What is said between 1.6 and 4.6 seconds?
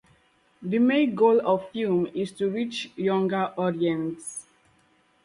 the film is to reach younger audiences.